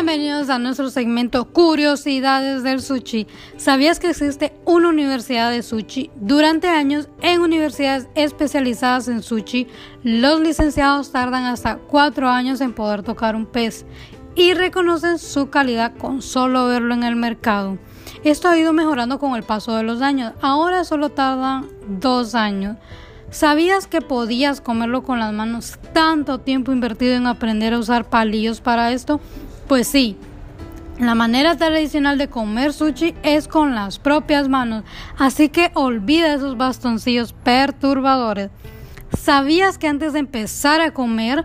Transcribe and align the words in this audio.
Bienvenidos 0.00 0.48
a 0.48 0.60
nuestro 0.60 0.90
segmento 0.90 1.46
Curiosidades 1.46 2.62
del 2.62 2.80
Sushi. 2.80 3.26
¿Sabías 3.56 3.98
que 3.98 4.10
existe 4.10 4.52
una 4.64 4.90
universidad 4.90 5.50
de 5.50 5.64
sushi? 5.64 6.12
Durante 6.14 6.68
años, 6.68 7.08
en 7.20 7.40
universidades 7.40 8.06
especializadas 8.14 9.08
en 9.08 9.24
sushi, 9.24 9.66
los 10.04 10.38
licenciados 10.38 11.10
tardan 11.10 11.46
hasta 11.46 11.78
cuatro 11.78 12.28
años 12.28 12.60
en 12.60 12.74
poder 12.74 13.02
tocar 13.02 13.34
un 13.34 13.44
pez 13.44 13.86
y 14.36 14.54
reconocen 14.54 15.18
su 15.18 15.50
calidad 15.50 15.96
con 15.96 16.22
solo 16.22 16.68
verlo 16.68 16.94
en 16.94 17.02
el 17.02 17.16
mercado. 17.16 17.76
Esto 18.22 18.48
ha 18.48 18.56
ido 18.56 18.72
mejorando 18.72 19.18
con 19.18 19.34
el 19.34 19.42
paso 19.42 19.74
de 19.74 19.82
los 19.82 20.00
años. 20.00 20.32
Ahora 20.40 20.84
solo 20.84 21.08
tardan 21.08 21.66
dos 21.88 22.36
años. 22.36 22.76
¿Sabías 23.30 23.88
que 23.88 24.00
podías 24.00 24.60
comerlo 24.60 25.02
con 25.02 25.18
las 25.18 25.32
manos? 25.32 25.76
Tanto 25.92 26.38
tiempo 26.38 26.70
invertido 26.70 27.16
en 27.16 27.26
aprender 27.26 27.74
a 27.74 27.80
usar 27.80 28.08
palillos 28.08 28.60
para 28.60 28.92
esto. 28.92 29.20
Pues 29.68 29.86
sí, 29.86 30.16
la 30.98 31.14
manera 31.14 31.54
tradicional 31.54 32.16
de 32.16 32.28
comer 32.28 32.72
sushi 32.72 33.14
es 33.22 33.46
con 33.48 33.74
las 33.74 33.98
propias 33.98 34.48
manos, 34.48 34.82
así 35.18 35.50
que 35.50 35.70
olvida 35.74 36.32
esos 36.32 36.56
bastoncillos 36.56 37.34
perturbadores. 37.34 38.50
¿Sabías 39.14 39.76
que 39.76 39.86
antes 39.86 40.14
de 40.14 40.20
empezar 40.20 40.80
a 40.80 40.92
comer 40.92 41.44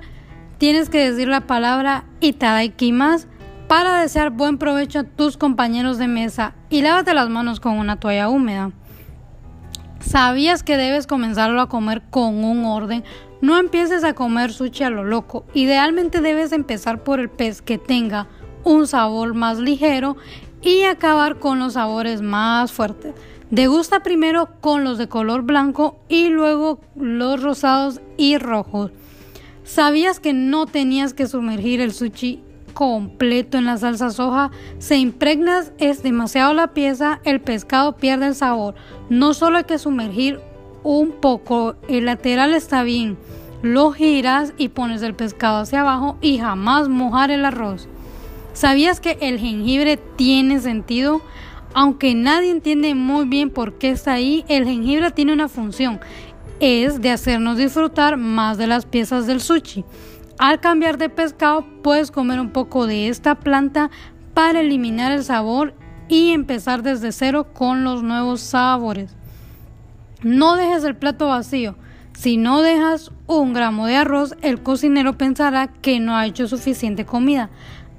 tienes 0.57 0.89
que 0.89 1.09
decir 1.09 1.27
la 1.27 1.41
palabra 1.41 2.05
itadakimasu 2.21 3.27
para 3.67 3.99
desear 3.99 4.29
buen 4.29 4.57
provecho 4.57 4.99
a 4.99 5.03
tus 5.03 5.35
compañeros 5.35 5.97
de 5.97 6.07
mesa 6.07 6.53
y 6.69 6.81
lávate 6.81 7.13
las 7.13 7.27
manos 7.27 7.59
con 7.59 7.77
una 7.77 7.99
toalla 7.99 8.29
húmeda? 8.29 8.71
¿Sabías 10.05 10.63
que 10.63 10.77
debes 10.77 11.07
comenzarlo 11.07 11.61
a 11.61 11.69
comer 11.69 12.01
con 12.09 12.43
un 12.43 12.65
orden? 12.65 13.03
No 13.41 13.57
empieces 13.57 14.03
a 14.03 14.13
comer 14.13 14.51
sushi 14.51 14.83
a 14.83 14.89
lo 14.89 15.03
loco. 15.03 15.45
Idealmente 15.53 16.21
debes 16.21 16.51
empezar 16.51 17.03
por 17.03 17.19
el 17.19 17.29
pez 17.29 17.61
que 17.61 17.77
tenga 17.77 18.27
un 18.63 18.85
sabor 18.85 19.33
más 19.33 19.59
ligero 19.59 20.17
y 20.61 20.83
acabar 20.83 21.39
con 21.39 21.59
los 21.59 21.73
sabores 21.73 22.21
más 22.21 22.71
fuertes. 22.71 23.15
Degusta 23.49 24.01
primero 24.01 24.49
con 24.61 24.83
los 24.83 24.97
de 24.97 25.07
color 25.07 25.43
blanco 25.43 25.99
y 26.09 26.27
luego 26.29 26.79
los 26.95 27.41
rosados 27.41 28.01
y 28.17 28.37
rojos. 28.37 28.91
¿Sabías 29.63 30.19
que 30.19 30.33
no 30.33 30.65
tenías 30.65 31.13
que 31.13 31.27
sumergir 31.27 31.79
el 31.81 31.93
sushi 31.93 32.43
completo 32.73 33.57
en 33.57 33.65
la 33.65 33.77
salsa 33.77 34.09
soja, 34.09 34.51
se 34.79 34.97
impregna 34.97 35.63
es 35.77 36.03
demasiado 36.03 36.53
la 36.53 36.73
pieza, 36.73 37.19
el 37.23 37.41
pescado 37.41 37.95
pierde 37.95 38.27
el 38.27 38.35
sabor. 38.35 38.75
No 39.09 39.33
solo 39.33 39.57
hay 39.57 39.63
que 39.63 39.77
sumergir 39.77 40.39
un 40.83 41.11
poco, 41.11 41.75
el 41.87 42.05
lateral 42.05 42.53
está 42.53 42.83
bien. 42.83 43.17
Lo 43.61 43.91
giras 43.91 44.53
y 44.57 44.69
pones 44.69 45.01
el 45.01 45.15
pescado 45.15 45.59
hacia 45.59 45.81
abajo 45.81 46.17
y 46.21 46.37
jamás 46.37 46.89
mojar 46.89 47.31
el 47.31 47.45
arroz. 47.45 47.87
¿Sabías 48.53 48.99
que 48.99 49.17
el 49.21 49.39
jengibre 49.39 49.97
tiene 49.97 50.59
sentido? 50.59 51.21
Aunque 51.73 52.13
nadie 52.13 52.51
entiende 52.51 52.93
muy 52.93 53.25
bien 53.25 53.49
por 53.49 53.77
qué 53.77 53.89
está 53.91 54.13
ahí, 54.13 54.45
el 54.47 54.65
jengibre 54.65 55.09
tiene 55.11 55.33
una 55.33 55.49
función, 55.49 55.99
es 56.59 57.01
de 57.01 57.09
hacernos 57.09 57.57
disfrutar 57.57 58.15
más 58.17 58.57
de 58.57 58.67
las 58.67 58.85
piezas 58.85 59.25
del 59.25 59.41
sushi. 59.41 59.83
Al 60.39 60.59
cambiar 60.59 60.97
de 60.97 61.09
pescado 61.09 61.65
puedes 61.83 62.11
comer 62.11 62.39
un 62.39 62.49
poco 62.49 62.87
de 62.87 63.07
esta 63.07 63.35
planta 63.35 63.91
para 64.33 64.61
eliminar 64.61 65.11
el 65.11 65.23
sabor 65.23 65.75
y 66.09 66.31
empezar 66.31 66.81
desde 66.81 67.11
cero 67.11 67.53
con 67.53 67.83
los 67.83 68.03
nuevos 68.03 68.41
sabores. 68.41 69.15
No 70.21 70.55
dejes 70.55 70.83
el 70.83 70.95
plato 70.95 71.27
vacío. 71.27 71.75
Si 72.17 72.37
no 72.37 72.61
dejas 72.61 73.11
un 73.27 73.53
gramo 73.53 73.85
de 73.87 73.95
arroz, 73.95 74.35
el 74.41 74.61
cocinero 74.63 75.17
pensará 75.17 75.67
que 75.67 75.99
no 75.99 76.15
ha 76.15 76.25
hecho 76.25 76.47
suficiente 76.47 77.05
comida. 77.05 77.49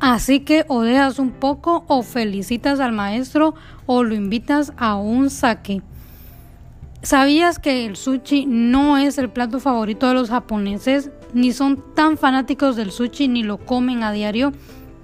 Así 0.01 0.41
que 0.41 0.65
o 0.69 0.83
dejas 0.83 1.19
un 1.19 1.31
poco 1.31 1.85
o 1.89 2.03
felicitas 2.03 2.81
al 2.81 2.93
maestro 2.93 3.55
o 3.87 4.03
lo 4.03 4.15
invitas 4.15 4.73
a 4.77 4.97
un 4.97 5.31
saque. 5.31 5.83
¿Sabías 7.03 7.59
que 7.59 7.87
el 7.87 7.97
sushi 7.97 8.47
no 8.47 8.99
es 8.99 9.19
el 9.19 9.31
plato 9.31 9.61
favorito 9.61 10.09
de 10.09 10.15
los 10.15 10.31
japoneses? 10.31 11.11
Ni 11.35 11.53
son 11.53 11.83
tan 11.95 12.17
fanáticos 12.17 12.77
del 12.77 12.93
sushi 12.93 13.29
ni 13.29 13.43
lo 13.43 13.59
comen 13.59 14.03
a 14.03 14.13
diario, 14.13 14.53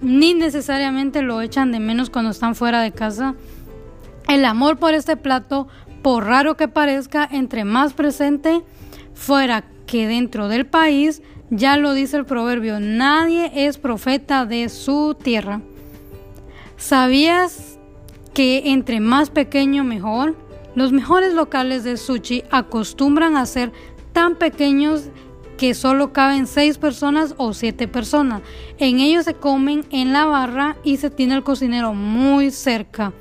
ni 0.00 0.32
necesariamente 0.32 1.22
lo 1.22 1.42
echan 1.42 1.72
de 1.72 1.80
menos 1.80 2.08
cuando 2.08 2.30
están 2.30 2.54
fuera 2.54 2.80
de 2.80 2.92
casa. 2.92 3.34
El 4.28 4.44
amor 4.44 4.78
por 4.78 4.94
este 4.94 5.16
plato, 5.16 5.68
por 6.02 6.24
raro 6.24 6.56
que 6.56 6.68
parezca, 6.68 7.28
entre 7.30 7.64
más 7.64 7.92
presente 7.92 8.62
fuera 9.12 9.64
que 9.86 10.06
dentro 10.06 10.48
del 10.48 10.66
país, 10.66 11.20
ya 11.50 11.76
lo 11.76 11.92
dice 11.94 12.16
el 12.16 12.24
proverbio, 12.24 12.78
nadie 12.78 13.50
es 13.66 13.76
profeta 13.76 14.46
de 14.46 14.68
su 14.68 15.16
tierra. 15.20 15.60
¿Sabías 16.76 17.78
que 18.32 18.70
entre 18.70 19.00
más 19.00 19.30
pequeño 19.30 19.82
mejor? 19.82 20.36
Los 20.76 20.92
mejores 20.92 21.34
locales 21.34 21.82
de 21.82 21.96
sushi 21.96 22.44
acostumbran 22.50 23.36
a 23.36 23.44
ser 23.46 23.72
tan 24.12 24.36
pequeños 24.36 25.10
que 25.60 25.74
solo 25.74 26.14
caben 26.14 26.46
6 26.46 26.78
personas 26.78 27.34
o 27.36 27.52
7 27.52 27.86
personas. 27.86 28.40
En 28.78 28.98
ellos 28.98 29.26
se 29.26 29.34
comen 29.34 29.84
en 29.90 30.14
la 30.14 30.24
barra 30.24 30.78
y 30.84 30.96
se 30.96 31.10
tiene 31.10 31.34
el 31.34 31.42
cocinero 31.42 31.92
muy 31.92 32.50
cerca. 32.50 33.12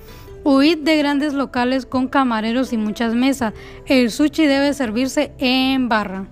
Huid 0.46 0.78
de 0.78 0.96
grandes 0.96 1.34
locales 1.34 1.86
con 1.86 2.08
camareros 2.08 2.72
y 2.72 2.78
muchas 2.78 3.14
mesas. 3.14 3.54
El 3.88 4.10
sushi 4.10 4.46
debe 4.46 4.74
servirse 4.74 5.34
en 5.38 5.90
barra. 5.90 6.28